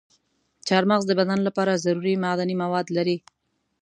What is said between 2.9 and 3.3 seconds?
لري.